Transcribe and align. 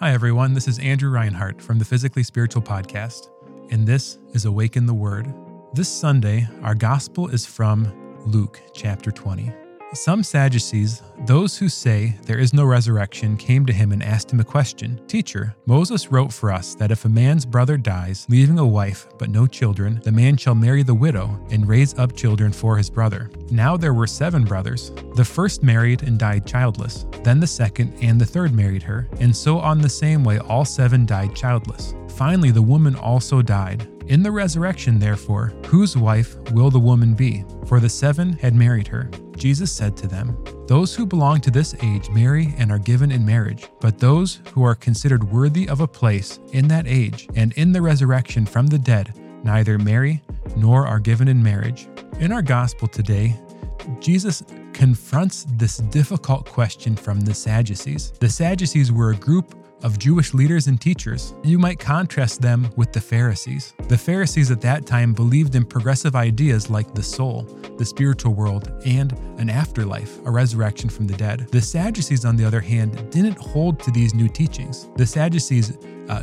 Hi, 0.00 0.12
everyone. 0.12 0.54
This 0.54 0.68
is 0.68 0.78
Andrew 0.78 1.10
Reinhart 1.10 1.60
from 1.60 1.80
the 1.80 1.84
Physically 1.84 2.22
Spiritual 2.22 2.62
Podcast, 2.62 3.30
and 3.72 3.84
this 3.84 4.16
is 4.32 4.44
Awaken 4.44 4.86
the 4.86 4.94
Word. 4.94 5.34
This 5.72 5.88
Sunday, 5.88 6.46
our 6.62 6.76
gospel 6.76 7.26
is 7.26 7.44
from 7.44 7.92
Luke 8.24 8.62
chapter 8.72 9.10
20. 9.10 9.52
Some 9.94 10.22
Sadducees, 10.22 11.02
those 11.24 11.56
who 11.56 11.70
say 11.70 12.14
there 12.24 12.38
is 12.38 12.52
no 12.52 12.66
resurrection, 12.66 13.38
came 13.38 13.64
to 13.64 13.72
him 13.72 13.90
and 13.90 14.02
asked 14.02 14.30
him 14.30 14.38
a 14.38 14.44
question 14.44 15.00
Teacher, 15.06 15.56
Moses 15.64 16.12
wrote 16.12 16.30
for 16.30 16.52
us 16.52 16.74
that 16.74 16.90
if 16.90 17.06
a 17.06 17.08
man's 17.08 17.46
brother 17.46 17.78
dies, 17.78 18.26
leaving 18.28 18.58
a 18.58 18.66
wife 18.66 19.06
but 19.18 19.30
no 19.30 19.46
children, 19.46 19.98
the 20.04 20.12
man 20.12 20.36
shall 20.36 20.54
marry 20.54 20.82
the 20.82 20.94
widow 20.94 21.40
and 21.50 21.66
raise 21.66 21.98
up 21.98 22.14
children 22.14 22.52
for 22.52 22.76
his 22.76 22.90
brother. 22.90 23.30
Now 23.50 23.78
there 23.78 23.94
were 23.94 24.06
seven 24.06 24.44
brothers. 24.44 24.92
The 25.14 25.24
first 25.24 25.62
married 25.62 26.02
and 26.02 26.18
died 26.18 26.46
childless, 26.46 27.06
then 27.24 27.40
the 27.40 27.46
second 27.46 27.94
and 28.02 28.20
the 28.20 28.26
third 28.26 28.54
married 28.54 28.82
her, 28.82 29.08
and 29.20 29.34
so 29.34 29.58
on 29.58 29.80
the 29.80 29.88
same 29.88 30.22
way 30.22 30.38
all 30.38 30.66
seven 30.66 31.06
died 31.06 31.34
childless. 31.34 31.94
Finally, 32.18 32.50
the 32.50 32.60
woman 32.60 32.96
also 32.96 33.40
died. 33.40 33.86
In 34.08 34.24
the 34.24 34.32
resurrection, 34.32 34.98
therefore, 34.98 35.52
whose 35.66 35.96
wife 35.96 36.36
will 36.50 36.68
the 36.68 36.76
woman 36.76 37.14
be? 37.14 37.44
For 37.66 37.78
the 37.78 37.88
seven 37.88 38.32
had 38.32 38.56
married 38.56 38.88
her. 38.88 39.08
Jesus 39.36 39.70
said 39.70 39.96
to 39.98 40.08
them, 40.08 40.36
Those 40.66 40.96
who 40.96 41.06
belong 41.06 41.40
to 41.42 41.52
this 41.52 41.76
age 41.80 42.10
marry 42.10 42.54
and 42.58 42.72
are 42.72 42.78
given 42.80 43.12
in 43.12 43.24
marriage, 43.24 43.68
but 43.80 44.00
those 44.00 44.40
who 44.52 44.64
are 44.64 44.74
considered 44.74 45.30
worthy 45.30 45.68
of 45.68 45.80
a 45.80 45.86
place 45.86 46.40
in 46.50 46.66
that 46.66 46.88
age 46.88 47.28
and 47.36 47.52
in 47.52 47.70
the 47.70 47.80
resurrection 47.80 48.44
from 48.44 48.66
the 48.66 48.80
dead 48.80 49.14
neither 49.44 49.78
marry 49.78 50.20
nor 50.56 50.88
are 50.88 50.98
given 50.98 51.28
in 51.28 51.40
marriage. 51.40 51.86
In 52.18 52.32
our 52.32 52.42
gospel 52.42 52.88
today, 52.88 53.36
Jesus 54.00 54.42
confronts 54.72 55.46
this 55.50 55.76
difficult 55.76 56.46
question 56.46 56.96
from 56.96 57.20
the 57.20 57.32
Sadducees. 57.32 58.10
The 58.18 58.28
Sadducees 58.28 58.90
were 58.90 59.12
a 59.12 59.16
group 59.16 59.54
of 59.82 59.98
Jewish 59.98 60.34
leaders 60.34 60.66
and 60.66 60.80
teachers. 60.80 61.34
You 61.42 61.58
might 61.58 61.78
contrast 61.78 62.40
them 62.40 62.68
with 62.76 62.92
the 62.92 63.00
Pharisees. 63.00 63.74
The 63.88 63.98
Pharisees 63.98 64.50
at 64.50 64.60
that 64.62 64.86
time 64.86 65.12
believed 65.12 65.54
in 65.54 65.64
progressive 65.64 66.16
ideas 66.16 66.70
like 66.70 66.94
the 66.94 67.02
soul, 67.02 67.42
the 67.76 67.84
spiritual 67.84 68.34
world, 68.34 68.72
and 68.84 69.12
an 69.38 69.50
afterlife, 69.50 70.18
a 70.26 70.30
resurrection 70.30 70.88
from 70.88 71.06
the 71.06 71.16
dead. 71.16 71.48
The 71.50 71.60
Sadducees, 71.60 72.24
on 72.24 72.36
the 72.36 72.44
other 72.44 72.60
hand, 72.60 73.10
didn't 73.10 73.38
hold 73.38 73.80
to 73.80 73.90
these 73.90 74.14
new 74.14 74.28
teachings. 74.28 74.88
The 74.96 75.06
Sadducees 75.06 75.78
uh, 76.08 76.22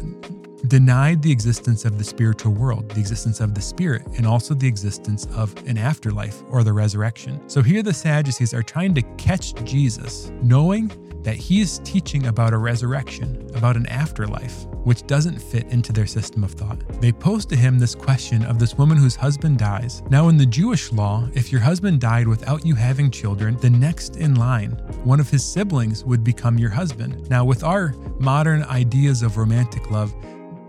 denied 0.68 1.22
the 1.22 1.32
existence 1.32 1.86
of 1.86 1.98
the 1.98 2.04
spiritual 2.04 2.54
world, 2.54 2.90
the 2.90 3.00
existence 3.00 3.40
of 3.40 3.54
the 3.54 3.62
spirit, 3.62 4.06
and 4.18 4.26
also 4.26 4.54
the 4.54 4.68
existence 4.68 5.28
of 5.36 5.56
an 5.68 5.78
afterlife 5.78 6.44
or 6.50 6.64
the 6.64 6.74
resurrection. 6.74 7.42
So 7.50 7.62
here 7.62 7.84
the 7.84 7.94
Sadducees 7.94 8.54
are 8.54 8.64
trying 8.64 8.94
to 8.96 9.02
catch 9.18 9.54
Jesus, 9.64 10.32
knowing 10.42 10.92
that 11.24 11.36
he 11.36 11.60
is 11.60 11.80
teaching 11.84 12.28
about 12.28 12.54
a 12.54 12.58
resurrection, 12.58 13.50
about 13.56 13.76
an 13.76 13.88
afterlife, 13.88 14.68
which 14.84 15.08
doesn't 15.08 15.40
fit 15.40 15.66
into 15.72 15.92
their 15.92 16.06
system 16.06 16.44
of 16.44 16.52
thought. 16.52 16.78
They 17.02 17.12
pose 17.12 17.48
to 17.48 17.56
him 17.56 17.80
this 17.80 17.96
question 17.96 18.46
of 18.46 18.60
this 18.60 18.78
woman 18.78 18.98
whose 18.98 19.16
husband 19.16 19.58
dies. 19.58 20.04
Now, 20.12 20.30
in 20.30 20.38
the 20.38 20.46
Jewish 20.46 20.92
law, 20.92 21.28
if 21.34 21.52
your 21.52 21.62
husband 21.62 22.00
died 22.00 22.28
without 22.28 22.64
you 22.64 22.76
having 22.76 23.10
children, 23.10 23.58
the 23.58 23.72
next 23.72 24.18
in 24.18 24.36
line, 24.36 24.74
one 25.04 25.20
of 25.20 25.30
his 25.30 25.44
siblings, 25.44 26.06
would 26.06 26.24
become 26.24 26.60
your 26.60 26.70
husband. 26.70 27.28
Now, 27.28 27.44
with 27.44 27.64
our 27.64 27.96
modern 28.20 28.62
ideas 28.64 29.24
of 29.24 29.38
romantic 29.38 29.90
love, 29.90 30.14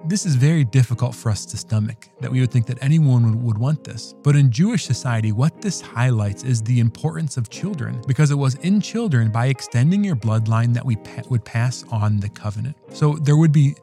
this 0.08 0.24
is 0.24 0.36
very 0.36 0.64
difficult 0.64 1.14
for 1.14 1.30
us 1.30 1.44
to 1.46 1.56
stomach, 1.56 2.08
that 2.20 2.30
we 2.30 2.40
would 2.40 2.52
think 2.52 2.66
that 2.66 2.78
anyone 2.80 3.42
would 3.42 3.58
want 3.58 3.82
this. 3.82 4.14
But 4.22 4.36
in 4.36 4.50
Jewish 4.50 4.84
society, 4.84 5.32
what 5.32 5.60
this 5.60 5.80
highlights 5.80 6.44
is 6.44 6.62
the 6.62 6.78
importance 6.80 7.36
of 7.36 7.50
children, 7.50 8.00
because 8.06 8.30
it 8.30 8.36
was 8.36 8.54
in 8.56 8.80
children, 8.80 9.30
by 9.30 9.46
extending 9.46 10.04
your 10.04 10.16
bloodline, 10.16 10.72
that 10.74 10.84
we 10.84 10.96
pa- 10.96 11.22
would 11.28 11.44
pass 11.44 11.84
on 11.90 12.18
the 12.20 12.28
covenant. 12.28 12.76
So 12.90 13.14
there 13.14 13.36
would 13.36 13.52
be 13.52 13.74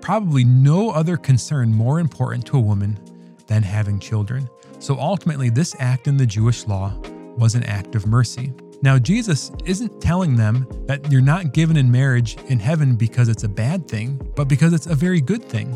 probably 0.00 0.44
no 0.44 0.90
other 0.90 1.16
concern 1.16 1.72
more 1.72 2.00
important 2.00 2.46
to 2.46 2.58
a 2.58 2.60
woman 2.60 2.98
than 3.46 3.62
having 3.62 3.98
children. 3.98 4.48
So 4.78 4.98
ultimately, 4.98 5.48
this 5.48 5.74
act 5.78 6.06
in 6.06 6.16
the 6.16 6.26
Jewish 6.26 6.66
law 6.66 6.92
was 7.36 7.54
an 7.54 7.62
act 7.64 7.94
of 7.94 8.06
mercy. 8.06 8.52
Now, 8.82 8.98
Jesus 8.98 9.50
isn't 9.64 10.00
telling 10.00 10.36
them 10.36 10.66
that 10.86 11.10
you're 11.10 11.22
not 11.22 11.52
given 11.52 11.76
in 11.76 11.90
marriage 11.90 12.36
in 12.48 12.58
heaven 12.58 12.94
because 12.94 13.28
it's 13.28 13.44
a 13.44 13.48
bad 13.48 13.88
thing, 13.88 14.20
but 14.36 14.48
because 14.48 14.72
it's 14.72 14.86
a 14.86 14.94
very 14.94 15.20
good 15.20 15.44
thing. 15.44 15.74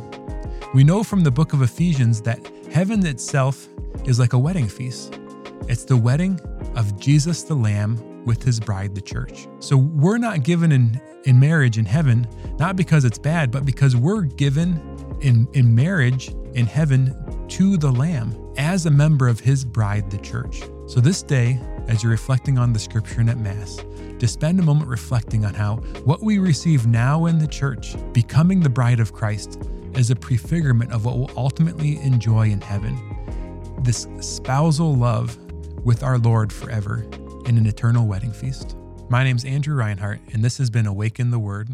We 0.75 0.85
know 0.85 1.03
from 1.03 1.23
the 1.23 1.31
book 1.31 1.53
of 1.53 1.63
Ephesians 1.63 2.21
that 2.23 2.47
heaven 2.71 3.05
itself 3.07 3.69
is 4.05 4.19
like 4.19 4.35
a 4.35 4.39
wedding 4.39 4.69
feast. 4.69 5.19
It's 5.67 5.85
the 5.85 5.97
wedding 5.97 6.39
of 6.77 6.99
Jesus 7.01 7.43
the 7.43 7.55
Lamb 7.55 8.25
with 8.25 8.43
his 8.43 8.61
bride, 8.61 8.95
the 8.95 9.01
church. 9.01 9.49
So 9.61 9.77
we're 9.77 10.19
not 10.19 10.43
given 10.43 10.71
in, 10.71 11.01
in 11.25 11.41
marriage 11.41 11.79
in 11.79 11.87
heaven, 11.87 12.29
not 12.59 12.77
because 12.77 13.05
it's 13.05 13.19
bad, 13.19 13.51
but 13.51 13.65
because 13.65 13.97
we're 13.97 14.23
given 14.23 14.81
in, 15.23 15.49
in 15.55 15.75
marriage 15.75 16.29
in 16.55 16.67
heaven 16.67 17.47
to 17.49 17.77
the 17.77 17.91
Lamb 17.91 18.37
as 18.57 18.87
a 18.87 18.91
member 18.91 19.27
of 19.27 19.41
his 19.41 19.65
bride, 19.65 20.11
the 20.11 20.19
church. 20.19 20.63
So 20.87 21.01
this 21.01 21.23
day, 21.23 21.61
as 21.91 22.03
you're 22.05 22.13
reflecting 22.13 22.57
on 22.57 22.73
the 22.73 22.79
scripture 22.79 23.21
and 23.21 23.29
at 23.29 23.39
Mass, 23.39 23.85
to 24.21 24.29
spend 24.29 24.61
a 24.61 24.63
moment 24.63 24.89
reflecting 24.89 25.45
on 25.45 25.53
how 25.53 25.77
what 26.05 26.23
we 26.23 26.39
receive 26.39 26.87
now 26.87 27.27
in 27.27 27.39
the 27.39 27.49
church, 27.49 27.97
becoming 28.13 28.61
the 28.61 28.69
bride 28.69 29.01
of 29.01 29.13
Christ, 29.13 29.61
is 29.95 30.11
a 30.11 30.17
prefigurement 30.17 30.93
of 30.93 31.05
what 31.05 31.19
we'll 31.19 31.37
ultimately 31.37 31.99
enjoy 31.99 32.49
in 32.49 32.61
heaven. 32.61 32.97
This 33.83 34.07
spousal 34.21 34.95
love 34.95 35.37
with 35.85 36.05
our 36.05 36.19
Lord 36.19 36.53
forever 36.53 37.05
in 37.47 37.59
an 37.59 37.67
eternal 37.67 38.07
wedding 38.07 38.33
feast. 38.33 38.77
My 39.09 39.25
name's 39.25 39.45
Andrew 39.45 39.75
Reinhart, 39.75 40.21
and 40.33 40.45
this 40.45 40.59
has 40.59 40.71
been 40.71 40.87
Awaken 40.87 41.33
the 41.33 41.41
Word. 41.41 41.71